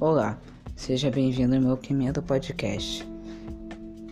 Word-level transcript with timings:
Olá, 0.00 0.38
seja 0.76 1.10
bem-vindo 1.10 1.56
ao 1.56 1.60
meu 1.60 1.76
primeiro 1.76 2.22
podcast. 2.22 3.04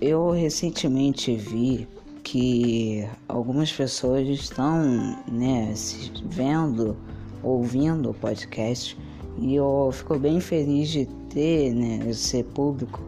Eu 0.01 0.33
recentemente 0.33 1.37
vi 1.37 1.87
que 2.25 3.09
algumas 3.29 3.71
pessoas 3.71 4.27
estão, 4.27 4.83
né, 5.31 5.73
se 5.77 6.11
vendo, 6.25 6.97
ouvindo 7.41 8.11
o 8.11 8.15
podcast 8.15 8.99
e 9.39 9.55
eu 9.55 9.91
fico 9.93 10.19
bem 10.19 10.41
feliz 10.41 10.89
de 10.89 11.07
ter, 11.33 11.73
né, 11.73 12.01
esse 12.11 12.43
público, 12.43 13.01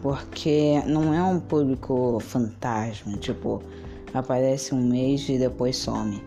porque 0.00 0.80
não 0.86 1.12
é 1.12 1.20
um 1.20 1.40
público 1.40 2.20
fantasma, 2.20 3.16
tipo, 3.16 3.60
aparece 4.14 4.72
um 4.72 4.88
mês 4.88 5.28
e 5.28 5.36
depois 5.36 5.76
some. 5.76 6.22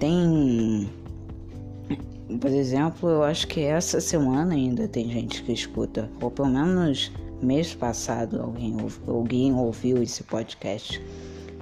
Tem 0.00 0.90
por 2.40 2.50
exemplo, 2.50 3.08
eu 3.08 3.22
acho 3.22 3.46
que 3.46 3.60
essa 3.60 4.00
semana 4.00 4.54
ainda 4.54 4.88
tem 4.88 5.08
gente 5.10 5.42
que 5.42 5.52
escuta, 5.52 6.10
ou 6.20 6.30
pelo 6.30 6.48
menos 6.48 7.12
mês 7.40 7.74
passado 7.74 8.40
alguém, 8.40 8.76
alguém 9.06 9.54
ouviu 9.54 10.02
esse 10.02 10.22
podcast. 10.24 11.00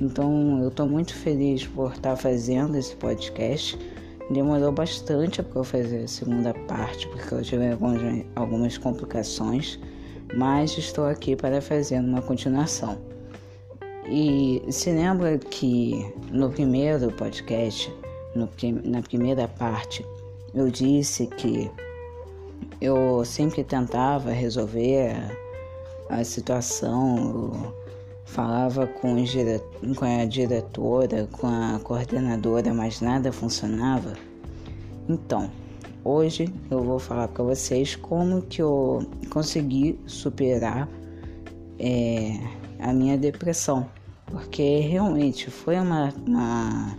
Então 0.01 0.61
eu 0.63 0.69
estou 0.69 0.89
muito 0.89 1.15
feliz 1.15 1.67
por 1.67 1.93
estar 1.93 2.11
tá 2.11 2.17
fazendo 2.17 2.77
esse 2.77 2.97
podcast. 2.97 3.79
Demorou 4.31 4.73
bastante 4.73 5.43
para 5.43 5.61
eu 5.61 5.65
fazer 5.65 6.05
a 6.05 6.09
segunda 6.09 6.55
parte, 6.67 7.07
porque 7.09 7.35
eu 7.35 7.43
tive 7.43 7.71
algumas, 7.71 8.25
algumas 8.35 8.79
complicações, 8.79 9.79
mas 10.35 10.77
estou 10.79 11.05
aqui 11.05 11.37
para 11.37 11.61
fazer 11.61 12.01
uma 12.01 12.23
continuação. 12.23 12.99
E 14.09 14.63
se 14.71 14.91
lembra 14.91 15.39
que 15.39 16.11
no 16.31 16.51
primeiro 16.51 17.11
podcast, 17.13 17.93
no, 18.35 18.49
na 18.85 19.03
primeira 19.03 19.47
parte, 19.47 20.05
eu 20.55 20.71
disse 20.71 21.27
que 21.27 21.71
eu 22.81 23.25
sempre 23.25 23.65
tentava 23.65 24.31
resolver 24.31 25.17
a 26.09 26.23
situação, 26.23 27.75
falava 28.25 28.87
com, 28.87 29.17
com 29.97 30.05
a 30.05 30.25
diretora, 30.25 31.29
com 31.33 31.47
a 31.47 31.81
coordenadora, 31.83 32.73
mas 32.73 33.01
nada 33.01 33.33
funcionava. 33.33 34.15
Então, 35.09 35.51
hoje 36.05 36.53
eu 36.71 36.83
vou 36.83 36.99
falar 36.99 37.29
para 37.29 37.43
vocês 37.43 37.97
como 37.97 38.43
que 38.43 38.63
eu 38.63 39.07
consegui 39.31 39.99
superar 40.07 40.89
é, 41.79 42.39
a 42.79 42.93
minha 42.93 43.19
depressão, 43.19 43.89
porque 44.27 44.79
realmente 44.81 45.51
foi 45.51 45.79
uma, 45.79 46.13
uma 46.27 46.97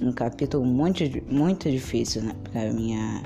um 0.00 0.12
capítulo 0.12 0.64
muito, 0.64 1.02
muito 1.30 1.70
difícil 1.70 2.22
né, 2.22 2.32
para 2.52 2.72
minha 2.72 3.22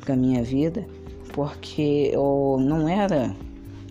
para 0.00 0.16
minha 0.16 0.42
vida, 0.42 0.84
porque 1.32 2.10
eu 2.12 2.58
não 2.60 2.88
era 2.88 3.34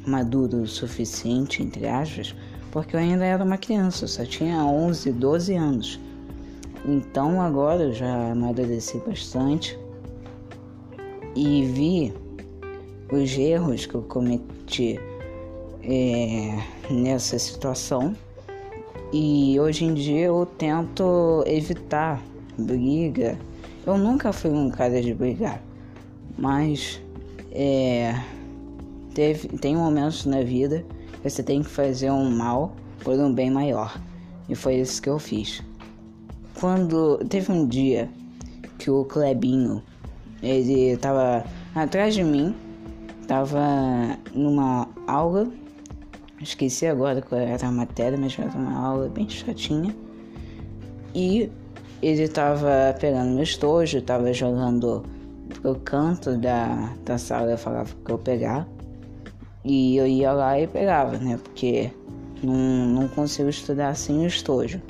maduro 0.06 0.64
o 0.64 0.68
suficiente, 0.68 1.64
entre 1.64 1.88
aspas, 1.88 2.36
porque 2.70 2.96
eu 2.96 3.00
ainda 3.00 3.24
era 3.24 3.44
uma 3.44 3.58
criança, 3.58 4.06
só 4.08 4.26
tinha 4.26 4.64
11, 4.66 5.12
12 5.14 5.56
anos. 5.56 6.00
Então 6.86 7.42
agora 7.42 7.84
eu 7.84 7.94
já 7.94 8.32
amadureci 8.32 8.98
bastante 9.00 9.78
e 11.36 11.64
vi 11.64 12.14
os 13.12 13.38
erros 13.38 13.86
que 13.86 13.96
eu 13.96 14.02
cometi 14.02 15.00
é, 15.84 16.60
nessa 16.90 17.38
situação 17.38 18.16
e 19.14 19.60
hoje 19.60 19.86
em 19.86 19.94
dia 19.94 20.28
eu 20.28 20.46
tento 20.46 21.44
evitar 21.46 22.22
briga. 22.58 23.38
Eu 23.86 23.98
nunca 23.98 24.32
fui 24.32 24.52
um 24.52 24.70
cara 24.70 25.02
de 25.02 25.14
brigar, 25.14 25.62
mas 26.38 27.02
é, 27.52 28.16
teve, 29.14 29.50
tem 29.58 29.76
momentos 29.76 30.26
na 30.26 30.42
vida 30.44 30.86
que 31.22 31.30
você 31.30 31.44
tem 31.44 31.62
que 31.62 31.70
fazer 31.70 32.12
um 32.12 32.30
mal 32.32 32.74
por 33.04 33.20
um 33.20 33.34
bem 33.34 33.52
maior. 33.52 34.00
E 34.48 34.56
foi 34.56 34.76
isso 34.76 35.02
que 35.02 35.10
eu 35.10 35.20
fiz. 35.20 35.62
Quando 36.60 37.18
teve 37.30 37.52
um 37.52 37.68
dia 37.68 38.10
que 38.78 38.90
o 38.90 39.04
Clebinho, 39.06 39.82
ele 40.42 40.96
tava 40.98 41.44
atrás 41.76 42.14
de 42.14 42.24
mim, 42.24 42.56
tava 43.28 44.18
numa 44.34 44.88
aula 45.08 45.52
Esqueci 46.42 46.88
agora 46.88 47.22
qual 47.22 47.40
era 47.40 47.68
a 47.68 47.72
matéria, 47.72 48.18
mas 48.18 48.38
era 48.38 48.50
uma 48.58 48.76
aula 48.76 49.08
bem 49.10 49.30
chatinha. 49.30 49.96
E 51.14 51.52
ele 52.02 52.24
estava 52.24 52.96
pegando 53.00 53.36
meu 53.36 53.44
estojo, 53.44 54.00
estava 54.00 54.34
jogando 54.34 55.04
pro 55.62 55.76
canto 55.76 56.36
da, 56.36 56.94
da 57.06 57.18
sala, 57.18 57.52
eu 57.52 57.58
falava 57.58 57.90
que 58.04 58.12
eu 58.12 58.18
pegar. 58.18 58.68
E 59.64 59.98
eu 59.98 60.08
ia 60.08 60.32
lá 60.32 60.60
e 60.60 60.66
pegava, 60.66 61.18
né? 61.18 61.40
Porque 61.44 61.92
não, 62.42 62.56
não 62.88 63.08
consigo 63.08 63.50
estudar 63.50 63.96
sem 63.96 64.24
o 64.24 64.28
estojo, 64.28 64.82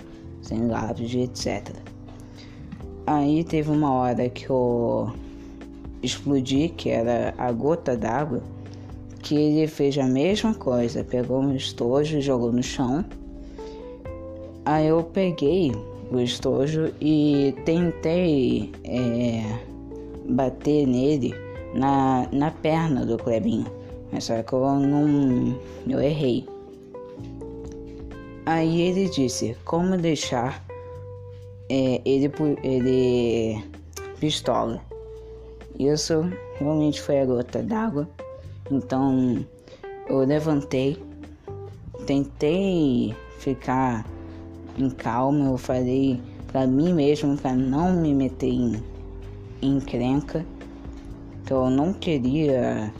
sem 0.41 0.67
lápis, 0.67 1.13
etc. 1.13 1.75
Aí 3.05 3.43
teve 3.43 3.69
uma 3.69 3.91
hora 3.91 4.29
que 4.29 4.49
eu 4.49 5.11
explodi, 6.01 6.69
que 6.69 6.89
era 6.89 7.33
a 7.37 7.51
gota 7.51 7.97
d'água 7.97 8.41
que 9.21 9.35
ele 9.35 9.67
fez 9.67 9.97
a 9.97 10.05
mesma 10.05 10.53
coisa, 10.53 11.03
pegou 11.03 11.41
um 11.41 11.55
estojo 11.55 12.17
e 12.17 12.21
jogou 12.21 12.51
no 12.51 12.63
chão. 12.63 13.05
Aí 14.65 14.87
eu 14.87 15.03
peguei 15.03 15.71
o 16.11 16.19
estojo 16.19 16.93
e 16.99 17.53
tentei 17.65 18.71
é, 18.83 19.43
bater 20.27 20.85
nele 20.85 21.33
na, 21.73 22.27
na 22.31 22.51
perna 22.51 23.05
do 23.05 23.17
Clebinho, 23.17 23.65
mas 24.11 24.25
só 24.25 24.41
que 24.41 24.53
eu 24.53 24.59
não. 24.79 25.57
eu 25.87 26.01
errei. 26.01 26.45
Aí 28.45 28.81
ele 28.81 29.07
disse 29.09 29.55
como 29.63 29.97
deixar 29.97 30.65
é, 31.69 32.01
ele, 32.03 32.31
ele 32.63 33.63
pistola. 34.19 34.81
Isso 35.79 36.29
realmente 36.59 37.01
foi 37.01 37.19
a 37.21 37.25
gota 37.25 37.63
d'água 37.63 38.07
então 38.71 39.45
eu 40.07 40.19
levantei, 40.19 40.97
tentei 42.05 43.13
ficar 43.37 44.05
em 44.77 44.89
calma, 44.89 45.49
eu 45.49 45.57
falei 45.57 46.21
para 46.47 46.65
mim 46.65 46.93
mesmo 46.93 47.37
para 47.37 47.53
não 47.53 47.93
me 47.93 48.13
meter 48.13 48.49
em 48.49 48.81
encrenca, 49.61 50.45
que 51.45 51.53
eu 51.53 51.69
não 51.69 51.91
queria 51.93 52.93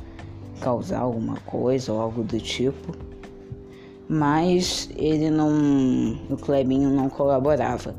causar 0.59 0.99
alguma 0.99 1.37
coisa 1.41 1.93
ou 1.93 2.01
algo 2.01 2.23
do 2.23 2.39
tipo. 2.39 2.93
Mas 4.09 4.89
ele 4.97 5.29
não. 5.29 6.17
O 6.29 6.35
Clebinho 6.35 6.89
não 6.89 7.09
colaborava. 7.09 7.95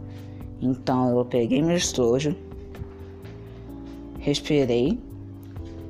Então 0.60 1.16
eu 1.16 1.24
peguei 1.24 1.62
meu 1.62 1.76
estojo, 1.76 2.36
respirei 4.18 5.00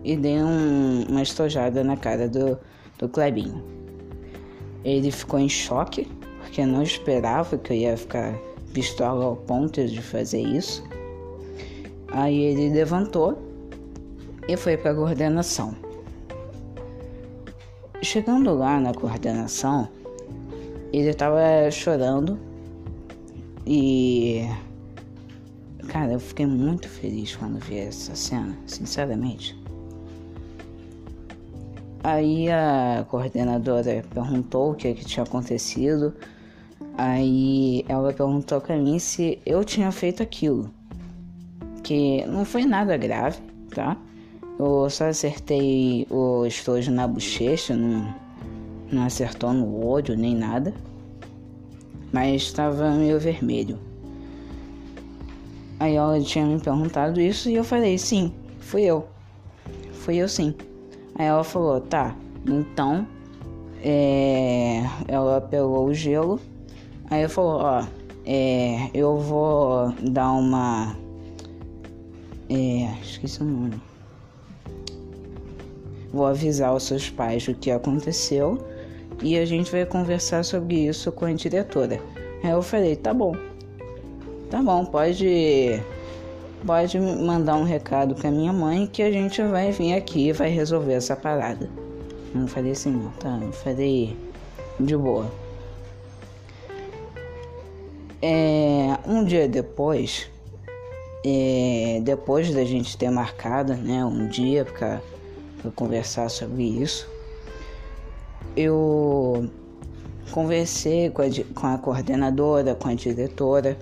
e 0.05 0.17
dei 0.17 0.43
um, 0.43 1.05
uma 1.09 1.23
estojada 1.23 1.85
na 1.85 1.97
cara 1.97 2.29
do, 2.29 2.59
do 2.99 3.09
Clebinho. 3.09 3.63
Ele 4.85 5.11
ficou 5.11 5.39
em 5.39 5.49
choque, 5.49 6.09
porque 6.41 6.65
não 6.67 6.83
esperava 6.83 7.57
que 7.57 7.73
eu 7.73 7.77
ia 7.77 7.97
ficar 7.97 8.35
pistola 8.73 9.25
ao 9.25 9.37
ponto 9.37 9.85
de 9.85 10.03
fazer 10.03 10.41
isso. 10.41 10.83
Aí 12.09 12.39
ele 12.43 12.71
levantou 12.71 13.39
e 14.49 14.57
foi 14.57 14.77
para 14.77 14.91
a 14.91 14.95
coordenação. 14.95 15.75
Chegando 18.03 18.53
lá 18.53 18.81
na 18.81 18.93
coordenação, 18.93 19.89
ele 20.93 21.11
estava 21.11 21.71
chorando 21.71 22.39
e. 23.65 24.49
Cara, 25.89 26.13
eu 26.13 26.21
fiquei 26.21 26.47
muito 26.47 26.89
feliz 26.89 27.37
quando 27.37 27.59
vi 27.61 27.79
essa 27.79 28.15
cena, 28.15 28.57
sinceramente. 28.67 29.62
Aí 32.05 32.51
a 32.51 33.07
coordenadora 33.09 34.05
perguntou 34.13 34.73
o 34.73 34.75
que, 34.75 34.93
que 34.93 35.05
tinha 35.05 35.23
acontecido. 35.23 36.13
Aí 36.99 37.85
ela 37.89 38.13
perguntou 38.13 38.61
para 38.61 38.77
mim 38.77 38.99
se 38.99 39.39
eu 39.47 39.65
tinha 39.65 39.93
feito 39.93 40.23
aquilo. 40.23 40.69
Que 41.85 42.27
não 42.27 42.45
foi 42.45 42.65
nada 42.65 42.97
grave, 42.97 43.39
tá? 43.73 43.97
Eu 44.59 44.91
só 44.91 45.07
acertei 45.07 46.07
o 46.11 46.45
estojo 46.45 46.91
na 46.91 47.07
bochecha, 47.07 47.75
não, 47.77 48.15
não 48.91 49.05
acertou 49.05 49.53
no 49.53 49.87
olho 49.87 50.17
nem 50.17 50.35
nada. 50.35 50.75
Mas 52.13 52.43
estava 52.43 52.91
meio 52.91 53.19
vermelho. 53.21 53.79
Aí 55.79 55.95
ela 55.95 56.21
tinha 56.21 56.45
me 56.45 56.61
perguntado 56.61 57.21
isso 57.21 57.49
e 57.49 57.55
eu 57.55 57.65
falei, 57.65 57.97
sim, 57.97 58.33
fui 58.59 58.83
eu. 58.83 59.07
Fui 59.93 60.17
eu 60.17 60.29
sim. 60.29 60.55
Aí 61.15 61.27
ela 61.27 61.45
falou, 61.45 61.81
tá, 61.81 62.17
então 62.47 63.07
é, 63.83 64.83
ela 65.09 65.41
pegou 65.41 65.87
o 65.87 65.95
gelo. 65.95 66.41
Aí 67.11 67.29
falou, 67.29 67.61
ó, 67.63 67.85
é, 68.25 68.91
eu 68.95 69.19
vou 69.19 69.93
dar 70.03 70.33
uma. 70.33 70.97
É, 72.49 72.95
esqueci 73.03 73.43
o 73.43 73.45
nome. 73.45 73.81
vou 76.13 76.27
avisar 76.27 76.75
os 76.75 76.85
seus 76.85 77.09
pais 77.09 77.47
o 77.49 77.55
que 77.55 77.71
aconteceu 77.71 78.59
e 79.23 79.39
a 79.39 79.45
gente 79.45 79.71
vai 79.71 79.87
conversar 79.87 80.45
sobre 80.45 80.87
isso 80.87 81.11
com 81.13 81.25
a 81.25 81.33
diretora. 81.33 82.01
Aí 82.43 82.51
eu 82.51 82.63
falei, 82.63 82.97
tá 82.97 83.13
bom. 83.15 83.35
Tá 84.51 84.63
bom, 84.63 84.85
pode 84.85 85.81
pode 86.67 86.99
mandar 86.99 87.57
um 87.57 87.65
recado 87.65 88.15
com 88.15 88.27
a 88.27 88.31
minha 88.31 88.53
mãe 88.53 88.87
que 88.87 89.03
a 89.03 89.11
gente 89.11 89.43
vai 89.43 89.73
vir 89.73 89.95
aqui 89.95 90.29
e 90.29 90.33
vai 90.33 90.49
resolver 90.49 90.95
essa 90.95 91.17
parada. 91.17 91.69
Não 92.35 92.47
falei 92.47 92.73
assim, 92.73 92.91
não, 92.91 93.11
tá? 93.13 93.39
Eu 93.43 93.53
falei 93.53 94.17
de 94.79 94.97
boa. 94.97 95.31
É, 98.21 98.97
um 99.07 99.25
dia 99.25 99.49
depois, 99.49 100.31
é, 101.27 102.01
depois 102.03 102.55
da 102.55 102.65
gente 102.65 102.97
ter 102.97 103.11
marcado, 103.11 103.75
né, 103.75 104.05
um 104.05 104.29
dia 104.29 104.65
para 104.65 105.01
conversar 105.75 106.29
sobre 106.29 106.63
isso, 106.63 107.11
eu 108.57 109.51
conversei 110.31 111.11
com 111.11 111.23
a, 111.23 111.27
com 111.55 111.67
a 111.67 111.79
coordenadora, 111.79 112.75
com 112.75 112.89
a 112.89 112.95
diretora, 112.95 113.77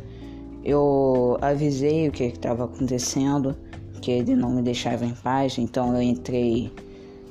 eu 0.64 1.38
avisei 1.40 2.08
o 2.08 2.12
que 2.12 2.24
estava 2.24 2.64
acontecendo, 2.64 3.56
que 4.00 4.10
ele 4.10 4.34
não 4.34 4.50
me 4.50 4.62
deixava 4.62 5.04
em 5.04 5.14
paz, 5.14 5.58
então 5.58 5.94
eu 5.94 6.02
entrei 6.02 6.72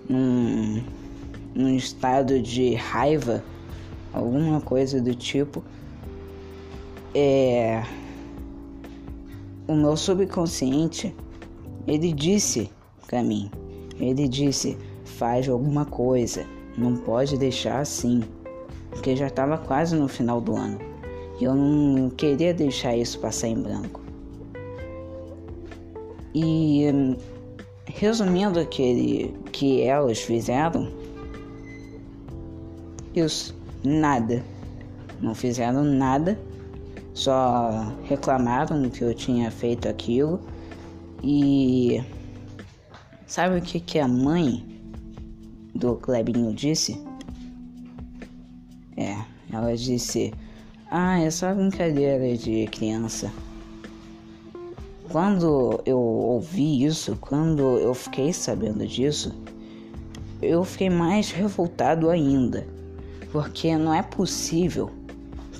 num, 0.07 0.83
num 1.53 1.75
estado 1.75 2.41
de 2.41 2.73
raiva, 2.75 3.43
alguma 4.13 4.61
coisa 4.61 5.01
do 5.01 5.13
tipo. 5.13 5.63
É, 7.13 7.83
o 9.67 9.75
meu 9.75 9.95
subconsciente, 9.95 11.15
ele 11.87 12.13
disse 12.13 12.71
para 13.07 13.23
mim, 13.23 13.49
ele 13.99 14.27
disse, 14.27 14.77
faz 15.03 15.49
alguma 15.49 15.85
coisa, 15.85 16.45
não 16.77 16.95
pode 16.95 17.37
deixar 17.37 17.79
assim, 17.79 18.21
porque 18.91 19.15
já 19.15 19.27
estava 19.27 19.57
quase 19.57 19.95
no 19.95 20.07
final 20.07 20.39
do 20.39 20.55
ano. 20.55 20.88
E 21.39 21.43
eu 21.43 21.55
não 21.55 22.09
queria 22.09 22.53
deixar 22.53 22.95
isso 22.95 23.19
passar 23.19 23.47
em 23.47 23.61
branco. 23.61 24.01
E 26.35 26.83
resumindo 27.85 28.59
aquele 28.59 29.33
que 29.51 29.81
elas 29.81 30.19
fizeram, 30.19 30.91
isso, 33.15 33.55
nada. 33.83 34.43
Não 35.21 35.33
fizeram 35.33 35.83
nada, 35.83 36.39
só 37.13 37.91
reclamaram 38.03 38.89
que 38.89 39.03
eu 39.03 39.13
tinha 39.13 39.51
feito 39.51 39.87
aquilo. 39.89 40.39
E 41.21 42.01
sabe 43.27 43.57
o 43.57 43.61
que, 43.61 43.79
que 43.79 43.99
a 43.99 44.07
mãe 44.07 44.65
do 45.75 45.95
Clebinho 45.95 46.53
disse? 46.53 47.01
É, 48.95 49.17
ela 49.51 49.75
disse: 49.75 50.33
Ah, 50.91 51.19
é 51.19 51.29
só 51.29 51.53
brincadeira 51.53 52.35
de 52.35 52.65
criança. 52.65 53.31
Quando 55.07 55.79
eu 55.85 55.99
ouvi 55.99 56.83
isso, 56.83 57.15
quando 57.21 57.77
eu 57.77 57.93
fiquei 57.93 58.33
sabendo 58.33 58.87
disso, 58.87 59.35
eu 60.41 60.63
fiquei 60.63 60.89
mais 60.89 61.29
revoltado 61.29 62.09
ainda, 62.09 62.65
porque 63.31 63.77
não 63.77 63.93
é 63.93 64.01
possível 64.01 64.89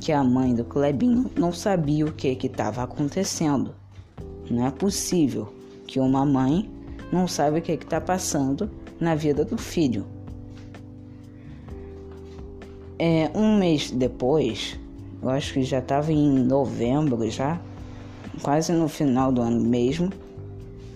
que 0.01 0.11
a 0.11 0.23
mãe 0.23 0.55
do 0.55 0.63
Clebinho 0.63 1.29
não 1.37 1.51
sabia 1.51 2.07
o 2.07 2.11
que 2.11 2.29
estava 2.29 2.81
acontecendo. 2.81 3.75
Não 4.49 4.65
é 4.65 4.71
possível 4.71 5.53
que 5.85 5.99
uma 5.99 6.25
mãe 6.25 6.67
não 7.11 7.27
sabe 7.27 7.59
o 7.59 7.61
que 7.61 7.73
está 7.73 8.01
passando 8.01 8.67
na 8.99 9.13
vida 9.13 9.45
do 9.45 9.59
filho. 9.59 10.07
É, 12.97 13.29
um 13.35 13.59
mês 13.59 13.91
depois, 13.91 14.79
eu 15.21 15.29
acho 15.29 15.53
que 15.53 15.63
já 15.63 15.79
estava 15.79 16.11
em 16.11 16.29
novembro 16.29 17.29
já, 17.29 17.59
quase 18.41 18.71
no 18.71 18.87
final 18.87 19.31
do 19.31 19.41
ano 19.41 19.59
mesmo, 19.59 20.11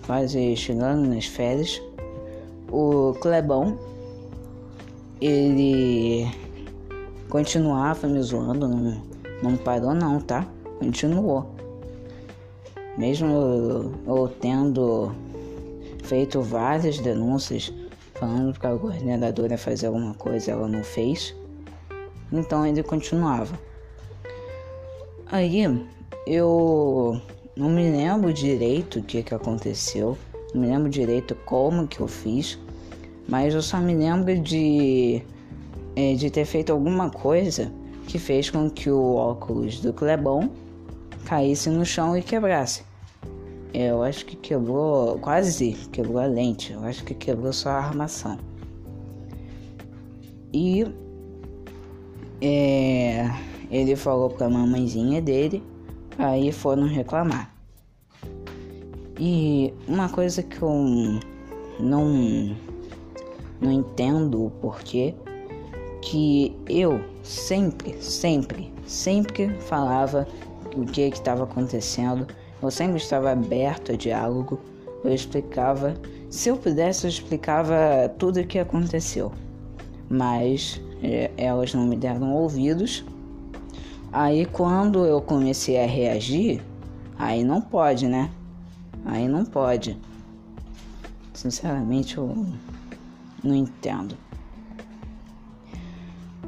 quase 0.06 0.56
chegando 0.56 1.08
nas 1.08 1.26
férias, 1.26 1.80
o 2.70 3.14
Clebão, 3.20 3.78
ele 5.20 6.26
continuava 7.28 8.06
me 8.06 8.20
zoando, 8.22 8.68
não, 8.68 9.02
não 9.42 9.56
parou 9.56 9.94
não, 9.94 10.20
tá? 10.20 10.46
Continuou. 10.78 11.54
Mesmo 12.96 13.92
eu, 14.06 14.28
tendo 14.40 15.12
feito 16.04 16.40
várias 16.40 16.98
denúncias 16.98 17.72
falando 18.14 18.56
para 18.58 18.72
a 18.72 18.78
coordenadora 18.78 19.58
fazer 19.58 19.88
alguma 19.88 20.14
coisa, 20.14 20.52
ela 20.52 20.68
não 20.68 20.84
fez. 20.84 21.34
Então 22.32 22.66
ele 22.66 22.82
continuava. 22.82 23.58
Aí 25.34 25.64
eu 26.28 27.20
não 27.56 27.68
me 27.68 27.90
lembro 27.90 28.32
direito 28.32 29.00
o 29.00 29.02
que, 29.02 29.20
que 29.20 29.34
aconteceu, 29.34 30.16
não 30.54 30.60
me 30.60 30.68
lembro 30.68 30.88
direito 30.88 31.34
como 31.44 31.88
que 31.88 31.98
eu 31.98 32.06
fiz, 32.06 32.56
mas 33.28 33.52
eu 33.52 33.60
só 33.60 33.78
me 33.78 33.96
lembro 33.96 34.38
de, 34.38 35.22
é, 35.96 36.14
de 36.14 36.30
ter 36.30 36.44
feito 36.44 36.70
alguma 36.70 37.10
coisa 37.10 37.72
que 38.06 38.16
fez 38.16 38.48
com 38.48 38.70
que 38.70 38.88
o 38.88 39.16
óculos 39.16 39.80
do 39.80 39.92
Clebão 39.92 40.52
caísse 41.24 41.68
no 41.68 41.84
chão 41.84 42.16
e 42.16 42.22
quebrasse. 42.22 42.84
Eu 43.74 44.04
acho 44.04 44.24
que 44.26 44.36
quebrou, 44.36 45.18
quase 45.18 45.72
quebrou 45.90 46.20
a 46.20 46.26
lente, 46.26 46.74
eu 46.74 46.84
acho 46.84 47.02
que 47.02 47.12
quebrou 47.12 47.52
só 47.52 47.70
a 47.70 47.78
armação. 47.78 48.38
E 50.52 50.86
é, 52.40 53.28
ele 53.74 53.96
falou 53.96 54.30
pra 54.30 54.48
mamãezinha 54.48 55.20
dele, 55.20 55.60
aí 56.16 56.52
foram 56.52 56.86
reclamar. 56.86 57.52
E 59.18 59.74
uma 59.88 60.08
coisa 60.08 60.44
que 60.44 60.62
eu 60.62 61.20
não, 61.80 62.56
não 63.60 63.72
entendo 63.72 64.46
o 64.46 64.50
porquê, 64.50 65.12
que 66.00 66.56
eu 66.68 67.00
sempre, 67.24 68.00
sempre, 68.00 68.72
sempre 68.86 69.48
falava 69.60 70.24
o 70.76 70.84
que 70.84 71.00
estava 71.00 71.42
acontecendo, 71.42 72.28
eu 72.62 72.70
sempre 72.70 72.98
estava 72.98 73.32
aberto 73.32 73.90
a 73.90 73.96
diálogo, 73.96 74.60
eu 75.02 75.12
explicava, 75.12 75.94
se 76.30 76.48
eu 76.48 76.56
pudesse 76.56 77.06
eu 77.06 77.08
explicava 77.08 78.08
tudo 78.18 78.38
o 78.38 78.46
que 78.46 78.58
aconteceu, 78.60 79.32
mas 80.08 80.80
é, 81.02 81.30
elas 81.36 81.74
não 81.74 81.86
me 81.86 81.96
deram 81.96 82.32
ouvidos. 82.32 83.04
Aí 84.14 84.46
quando 84.46 85.04
eu 85.04 85.20
comecei 85.20 85.76
a 85.76 85.86
reagir, 85.88 86.62
aí 87.18 87.42
não 87.42 87.60
pode, 87.60 88.06
né? 88.06 88.30
Aí 89.04 89.26
não 89.26 89.44
pode. 89.44 89.98
Sinceramente 91.32 92.16
eu 92.16 92.46
não 93.42 93.56
entendo. 93.56 94.16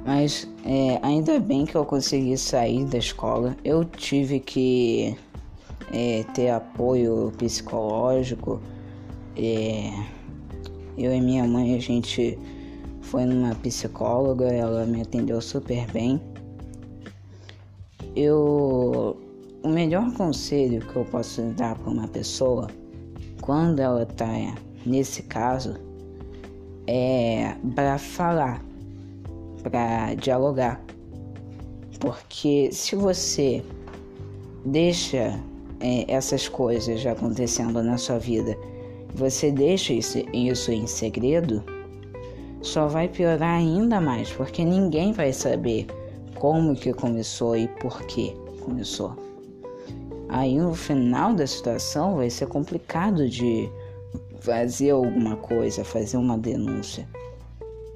Mas 0.05 0.49
é, 0.65 1.01
ainda 1.03 1.41
bem 1.41 1.67
que 1.67 1.75
eu 1.75 1.85
consegui 1.85 2.39
sair 2.39 2.85
da 2.85 2.99
escola. 2.99 3.57
Eu 3.65 3.85
tive 3.85 4.39
que 4.39 5.19
é, 5.93 6.25
ter 6.35 6.51
apoio 6.51 7.33
psicológico. 7.37 8.61
É, 9.37 9.91
eu 10.97 11.13
e 11.13 11.21
minha 11.21 11.43
mãe 11.49 11.75
a 11.75 11.81
gente 11.81 12.39
foi 13.03 13.25
numa 13.25 13.57
psicóloga, 13.57 14.45
ela 14.45 14.87
me 14.87 15.03
atendeu 15.03 15.41
super 15.41 15.85
bem. 15.91 16.21
Eu 18.17 19.17
o 19.63 19.69
melhor 19.69 20.13
conselho 20.13 20.81
que 20.81 20.97
eu 20.97 21.05
posso 21.05 21.43
dar 21.57 21.77
para 21.77 21.91
uma 21.91 22.07
pessoa 22.07 22.69
quando 23.41 23.81
ela 23.81 24.05
está 24.05 24.29
nesse 24.85 25.25
caso 25.25 25.75
é 26.87 27.57
para 27.75 27.99
falar, 27.99 28.63
para 29.65 30.15
dialogar. 30.15 30.81
Porque 31.99 32.71
se 32.71 32.95
você 32.95 33.65
deixa 34.65 35.41
é, 35.81 36.05
essas 36.09 36.49
coisas 36.49 37.05
acontecendo 37.05 37.83
na 37.83 37.99
sua 37.99 38.19
vida, 38.19 38.57
você 39.15 39.51
deixa 39.51 39.93
isso, 39.93 40.19
isso 40.33 40.71
em 40.71 40.87
segredo, 40.87 41.63
só 42.63 42.87
vai 42.87 43.09
piorar 43.09 43.59
ainda 43.59 44.01
mais, 44.01 44.31
porque 44.31 44.65
ninguém 44.65 45.13
vai 45.13 45.33
saber 45.33 45.87
como 46.39 46.75
que 46.75 46.93
começou 46.93 47.57
e 47.57 47.69
por 47.69 48.03
que 48.03 48.35
começou. 48.61 49.17
Aí 50.29 50.59
no 50.59 50.75
final 50.75 51.35
da 51.35 51.47
situação 51.47 52.17
vai 52.17 52.31
ser 52.31 52.47
complicado 52.47 53.29
de 53.29 53.71
fazer 54.41 54.91
alguma 54.91 55.37
coisa, 55.37 55.85
fazer 55.85 56.17
uma 56.17 56.37
denúncia, 56.37 57.09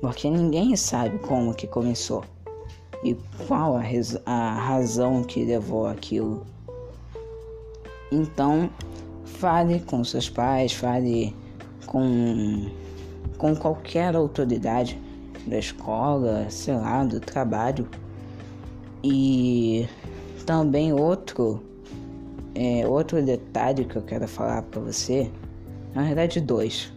porque 0.01 0.29
ninguém 0.31 0.77
sabe 0.77 1.19
como 1.19 1.55
que 1.55 1.67
começou 1.67 2.25
e 3.05 3.17
qual 3.47 3.77
a, 3.77 3.83
a 4.27 4.55
razão 4.55 5.23
que 5.23 5.45
levou 5.45 5.87
aquilo. 5.87 6.47
Então, 8.13 8.69
fale 9.25 9.81
com 9.81 10.03
seus 10.05 10.29
pais, 10.29 10.73
fale 10.73 11.35
com 11.87 12.71
com 13.41 13.57
qualquer 13.57 14.15
autoridade 14.15 15.01
da 15.47 15.59
escola, 15.59 16.47
sei 16.51 16.75
lá, 16.75 17.03
do 17.03 17.19
trabalho. 17.19 17.89
E 19.03 19.89
também 20.45 20.93
outro 20.93 21.63
é, 22.55 22.87
outro 22.87 23.23
detalhe 23.23 23.85
que 23.85 23.97
eu 23.97 24.03
quero 24.03 24.27
falar 24.27 24.63
para 24.63 24.81
você, 24.81 25.31
na 25.95 26.03
verdade 26.03 26.41
dois. 26.41 26.93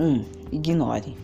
Um, 0.00 0.24
ignore. 0.50 1.16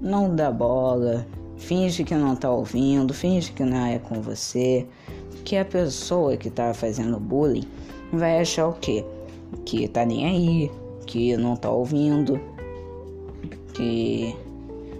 Não 0.00 0.34
dá 0.34 0.50
bola, 0.50 1.26
finge 1.56 2.04
que 2.04 2.14
não 2.14 2.36
tá 2.36 2.50
ouvindo, 2.50 3.12
finge 3.12 3.52
que 3.52 3.64
não 3.64 3.86
é 3.86 3.98
com 3.98 4.20
você, 4.20 4.86
que 5.44 5.56
a 5.56 5.64
pessoa 5.64 6.36
que 6.36 6.50
tá 6.50 6.72
fazendo 6.72 7.18
bullying 7.18 7.68
vai 8.12 8.40
achar 8.40 8.68
o 8.68 8.74
quê? 8.74 9.04
Que 9.64 9.88
tá 9.88 10.04
nem 10.04 10.24
aí, 10.24 10.70
que 11.06 11.36
não 11.36 11.56
tá 11.56 11.70
ouvindo, 11.70 12.40
que 13.74 14.34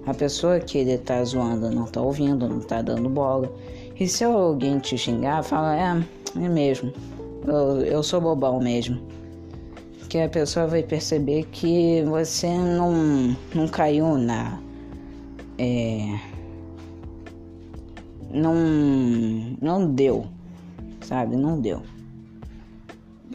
a 0.07 0.13
pessoa 0.13 0.61
que 0.61 0.79
ele 0.79 0.99
tá 0.99 1.23
zoando 1.25 1.71
não 1.71 1.87
tá 1.87 2.03
ouvindo, 2.03 2.49
não 2.49 2.61
tá 2.61 2.83
dando 2.83 3.09
bola. 3.09 3.51
E 3.99 4.09
se 4.09 4.25
alguém 4.25 4.81
te 4.81 4.99
xingar, 4.99 5.45
fala, 5.45 5.77
é, 5.77 6.05
é 6.37 6.49
mesmo, 6.49 6.93
eu, 7.47 7.81
eu 7.83 8.03
sou 8.03 8.21
bobão 8.21 8.59
mesmo. 8.61 9.01
Que 10.09 10.19
a 10.19 10.29
pessoa 10.29 10.67
vai 10.67 10.83
perceber 10.83 11.45
que 11.51 12.03
você 12.05 12.49
não, 12.49 13.37
não 13.55 13.69
caiu 13.69 14.17
na. 14.17 14.61
É, 15.59 16.19
não, 18.31 18.55
não 19.61 19.93
deu, 19.93 20.27
sabe? 21.01 21.37
Não 21.37 21.61
deu. 21.61 21.83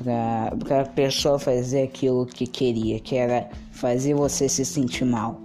Pra, 0.02 0.54
pra 0.64 0.86
pessoa 0.86 1.40
fazer 1.40 1.84
aquilo 1.84 2.26
que 2.26 2.48
queria, 2.48 3.00
que 3.00 3.16
era 3.16 3.50
fazer 3.72 4.14
você 4.14 4.48
se 4.48 4.64
sentir 4.66 5.06
mal. 5.06 5.40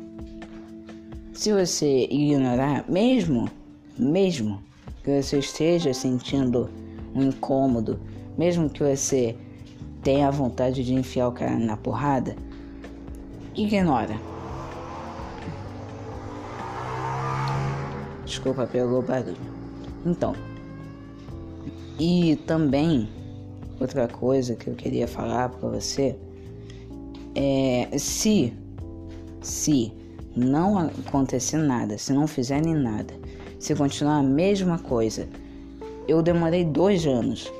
Se 1.32 1.52
você 1.52 2.06
ignorar, 2.10 2.84
mesmo, 2.88 3.48
mesmo 3.98 4.60
que 5.04 5.22
você 5.22 5.38
esteja 5.38 5.92
sentindo 5.92 6.70
um 7.14 7.24
incômodo, 7.24 8.00
mesmo 8.38 8.70
que 8.70 8.82
você 8.82 9.36
tenha 10.02 10.30
vontade 10.30 10.82
de 10.82 10.94
enfiar 10.94 11.28
o 11.28 11.32
cara 11.32 11.58
na 11.58 11.76
porrada, 11.76 12.34
ignora. 13.54 14.18
Desculpa 18.24 18.66
pelo 18.66 19.02
barulho. 19.02 19.36
Então, 20.06 20.34
e 21.98 22.36
também 22.46 23.08
outra 23.78 24.08
coisa 24.08 24.56
que 24.56 24.68
eu 24.68 24.74
queria 24.74 25.06
falar 25.06 25.50
para 25.50 25.68
você 25.68 26.16
é 27.34 27.96
se 27.98 28.52
se 29.42 29.92
não 30.34 30.78
acontecer 30.78 31.58
nada, 31.58 31.98
se 31.98 32.12
não 32.12 32.26
fizerem 32.26 32.74
nada, 32.74 33.14
se 33.64 33.74
continuar 33.74 34.18
a 34.18 34.22
mesma 34.22 34.78
coisa, 34.78 35.26
eu 36.06 36.20
demorei 36.20 36.66
dois 36.66 37.06
anos 37.06 37.50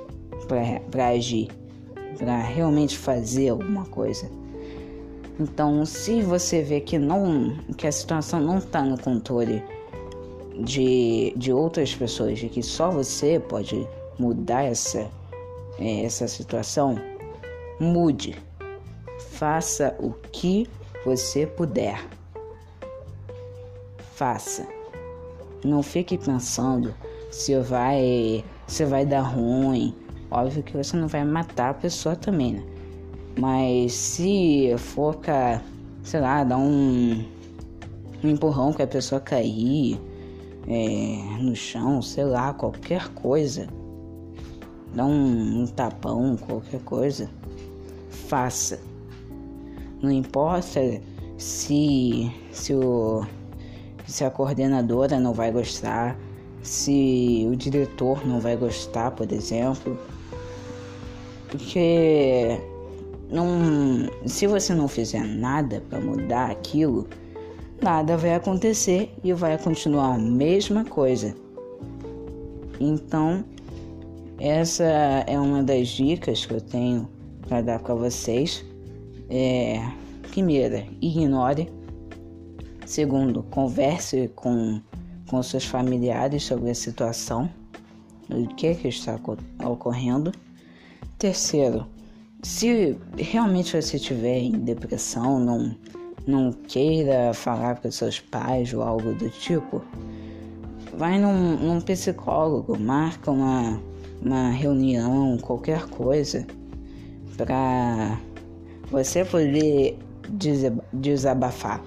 para 0.92 1.08
agir, 1.08 1.48
para 2.18 2.42
realmente 2.42 2.98
fazer 2.98 3.48
alguma 3.48 3.86
coisa. 3.86 4.30
Então, 5.40 5.86
se 5.86 6.20
você 6.20 6.60
vê 6.62 6.82
que 6.82 6.98
não, 6.98 7.56
que 7.78 7.86
a 7.86 7.92
situação 7.92 8.38
não 8.38 8.58
está 8.58 8.82
no 8.82 9.00
controle 9.00 9.62
de, 10.62 11.32
de 11.38 11.50
outras 11.50 11.94
pessoas, 11.94 12.38
de 12.38 12.50
que 12.50 12.62
só 12.62 12.90
você 12.90 13.40
pode 13.40 13.88
mudar 14.18 14.62
essa, 14.62 15.10
é, 15.78 16.04
essa 16.04 16.28
situação, 16.28 16.96
mude. 17.80 18.36
Faça 19.30 19.96
o 19.98 20.10
que 20.30 20.68
você 21.02 21.46
puder. 21.46 21.98
Faça. 24.14 24.83
Não 25.64 25.82
fique 25.82 26.18
pensando 26.18 26.94
se 27.30 27.58
vai, 27.60 28.44
se 28.66 28.84
vai 28.84 29.06
dar 29.06 29.22
ruim, 29.22 29.94
Óbvio 30.34 30.64
que 30.64 30.76
você 30.76 30.96
não 30.96 31.06
vai 31.06 31.24
matar 31.24 31.70
a 31.70 31.74
pessoa 31.74 32.16
também, 32.16 32.54
né? 32.54 32.64
Mas 33.38 33.92
se 33.92 34.74
for 34.78 35.16
sei 36.02 36.20
lá, 36.20 36.42
dar 36.42 36.58
um, 36.58 37.24
um 38.22 38.28
empurrão 38.28 38.72
que 38.72 38.82
a 38.82 38.86
pessoa 38.86 39.20
cair 39.20 40.00
é, 40.66 41.40
no 41.40 41.54
chão, 41.54 42.02
sei 42.02 42.24
lá, 42.24 42.52
qualquer 42.52 43.08
coisa, 43.10 43.68
dar 44.92 45.06
um, 45.06 45.62
um 45.62 45.66
tapão, 45.68 46.36
qualquer 46.36 46.80
coisa, 46.80 47.30
faça. 48.10 48.80
Não 50.02 50.10
importa 50.10 50.80
se, 51.38 52.28
se, 52.50 52.74
o, 52.74 53.24
se 54.06 54.24
a 54.24 54.30
coordenadora 54.30 55.18
não 55.18 55.32
vai 55.32 55.50
gostar, 55.50 56.18
se 56.62 57.46
o 57.50 57.56
diretor 57.56 58.26
não 58.26 58.40
vai 58.40 58.56
gostar, 58.56 59.10
por 59.10 59.30
exemplo 59.32 59.98
porque 61.54 62.58
não, 63.30 64.10
se 64.26 64.44
você 64.48 64.74
não 64.74 64.88
fizer 64.88 65.24
nada 65.24 65.80
para 65.88 66.00
mudar 66.00 66.50
aquilo, 66.50 67.06
nada 67.80 68.16
vai 68.16 68.34
acontecer 68.34 69.14
e 69.22 69.32
vai 69.32 69.56
continuar 69.56 70.14
a 70.14 70.18
mesma 70.18 70.84
coisa. 70.84 71.32
Então, 72.80 73.44
essa 74.40 74.82
é 75.28 75.38
uma 75.38 75.62
das 75.62 75.86
dicas 75.90 76.44
que 76.44 76.54
eu 76.54 76.60
tenho 76.60 77.08
para 77.48 77.62
dar 77.62 77.78
para 77.78 77.94
vocês. 77.94 78.64
É, 79.30 79.80
primeira, 80.32 80.84
ignore. 81.00 81.70
Segundo, 82.86 83.42
converse 83.44 84.30
com, 84.34 84.80
com 85.28 85.42
seus 85.42 85.64
familiares 85.64 86.44
sobre 86.44 86.70
a 86.70 86.74
situação, 86.74 87.48
o 88.30 88.46
que, 88.48 88.74
que 88.74 88.88
está 88.88 89.18
ocorrendo. 89.64 90.32
Terceiro, 91.18 91.86
se 92.42 92.98
realmente 93.16 93.80
você 93.80 93.96
estiver 93.96 94.38
em 94.38 94.52
depressão, 94.52 95.40
não, 95.40 95.74
não 96.26 96.52
queira 96.52 97.32
falar 97.32 97.76
para 97.76 97.90
seus 97.90 98.20
pais 98.20 98.72
ou 98.74 98.82
algo 98.82 99.14
do 99.14 99.30
tipo, 99.30 99.82
vai 100.96 101.18
num, 101.18 101.56
num 101.56 101.80
psicólogo, 101.80 102.78
marca 102.78 103.30
uma, 103.30 103.80
uma 104.20 104.50
reunião, 104.50 105.38
qualquer 105.38 105.86
coisa, 105.86 106.46
para 107.36 108.18
você 108.90 109.24
poder 109.24 109.98
desabafar. 110.92 111.82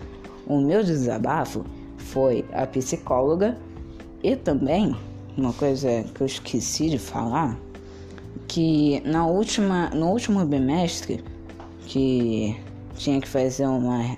O 0.47 0.59
meu 0.59 0.83
desabafo 0.83 1.65
foi 1.97 2.45
a 2.53 2.65
psicóloga 2.65 3.57
e 4.23 4.35
também 4.35 4.95
uma 5.37 5.53
coisa 5.53 6.03
que 6.15 6.21
eu 6.21 6.25
esqueci 6.25 6.89
de 6.89 6.97
falar 6.97 7.57
que 8.47 9.01
na 9.05 9.27
última, 9.27 9.89
no 9.89 10.07
último 10.07 10.43
bimestre, 10.45 11.23
que 11.85 12.55
tinha 12.95 13.19
que 13.19 13.27
fazer 13.27 13.67
uma, 13.67 14.17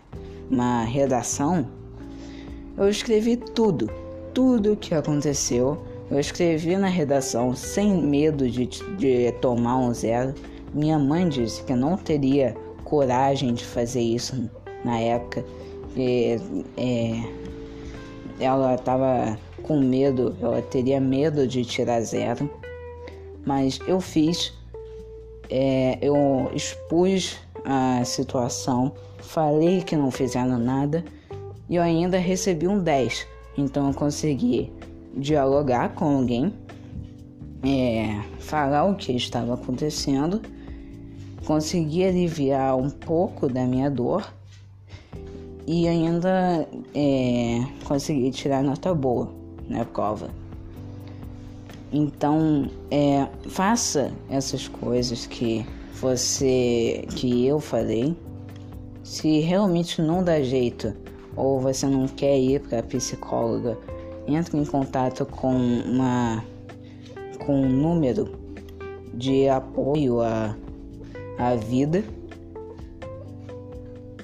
uma 0.50 0.84
redação, 0.84 1.68
eu 2.78 2.90
escrevi 2.90 3.36
tudo, 3.36 3.90
tudo 4.34 4.78
que 4.78 4.94
aconteceu. 4.94 5.78
Eu 6.10 6.20
escrevi 6.20 6.76
na 6.78 6.88
redação 6.88 7.56
sem 7.56 8.02
medo 8.02 8.50
de, 8.50 8.66
de 8.66 9.32
tomar 9.42 9.78
um 9.78 9.94
zero. 9.94 10.34
Minha 10.74 10.98
mãe 10.98 11.28
disse 11.28 11.64
que 11.64 11.74
não 11.74 11.98
teria 11.98 12.56
coragem 12.84 13.54
de 13.54 13.66
fazer 13.66 14.02
isso 14.02 14.50
na 14.84 15.00
época. 15.00 15.44
E, 15.96 16.38
é, 16.78 18.44
ela 18.44 18.76
estava 18.76 19.38
com 19.64 19.80
medo, 19.80 20.36
ela 20.42 20.62
teria 20.62 21.00
medo 21.00 21.48
de 21.48 21.66
tirar 21.66 22.02
zero 22.02 22.50
mas 23.46 23.80
eu 23.88 24.00
fiz, 24.00 24.54
é, 25.50 25.98
eu 26.02 26.52
expus 26.54 27.38
a 27.66 28.04
situação, 28.06 28.92
falei 29.18 29.82
que 29.82 29.96
não 29.96 30.12
fizeram 30.12 30.58
nada 30.60 31.04
e 31.70 31.76
eu 31.76 31.82
ainda 31.82 32.18
recebi 32.18 32.68
um 32.68 32.80
10. 32.80 33.26
Então 33.58 33.88
eu 33.88 33.94
consegui 33.94 34.72
dialogar 35.16 35.96
com 35.96 36.18
alguém, 36.18 36.54
é, 37.64 38.22
falar 38.40 38.86
o 38.86 38.96
que 38.96 39.14
estava 39.14 39.56
acontecendo, 39.56 40.42
consegui 41.46 42.04
aliviar 42.04 42.78
um 42.78 42.90
pouco 42.90 43.48
da 43.48 43.66
minha 43.66 43.90
dor 43.90 44.32
e 45.70 45.88
ainda 45.88 46.68
é, 46.96 47.64
consegui 47.86 48.32
tirar 48.32 48.64
nota 48.64 48.92
boa 48.92 49.30
na 49.70 49.86
prova. 49.86 50.32
Então, 51.94 52.72
é, 52.90 53.28
faça 53.48 54.12
essas 54.32 54.68
coisas 54.68 55.28
que 55.28 55.64
você, 56.02 57.06
que 57.12 57.46
eu 57.46 57.60
falei. 57.60 58.18
Se 59.04 59.42
realmente 59.42 60.02
não 60.02 60.24
dá 60.24 60.42
jeito 60.42 60.92
ou 61.36 61.60
você 61.60 61.86
não 61.86 62.08
quer 62.08 62.40
ir 62.40 62.62
para 62.62 62.82
psicóloga, 62.82 63.78
entre 64.28 64.58
em 64.58 64.66
contato 64.66 65.24
com 65.24 65.56
uma 65.56 66.44
com 67.46 67.62
um 67.62 67.70
número 67.70 68.40
de 69.14 69.48
apoio 69.48 70.20
à, 70.20 70.58
à 71.38 71.54
vida. 71.56 72.04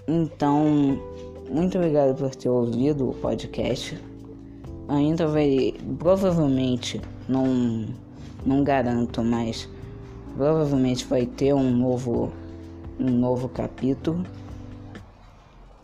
Então, 0.08 1.00
muito 1.50 1.78
obrigado 1.78 2.16
por 2.18 2.34
ter 2.36 2.50
ouvido 2.50 3.10
o 3.10 3.14
podcast. 3.14 3.98
Ainda 4.88 5.28
vai, 5.28 5.74
provavelmente, 5.98 7.02
não, 7.28 7.86
não 8.46 8.64
garanto, 8.64 9.24
mas 9.24 9.68
provavelmente 10.36 11.06
vai 11.06 11.26
ter 11.26 11.54
um 11.54 11.72
novo, 11.72 12.32
um 13.00 13.10
novo 13.10 13.50
capítulo 13.50 14.24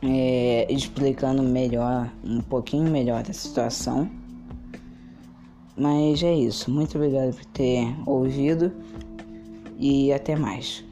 é, 0.02 0.68
explicando 0.70 1.44
melhor, 1.44 2.12
um 2.24 2.42
pouquinho 2.42 2.90
melhor 2.90 3.24
a 3.28 3.34
situação. 3.34 4.10
Mas 5.78 6.22
é 6.24 6.34
isso. 6.34 6.70
Muito 6.70 6.98
obrigado 6.98 7.34
por 7.36 7.46
ter 7.46 7.88
ouvido 8.06 8.72
e 9.80 10.12
até 10.12 10.36
mais. 10.36 10.84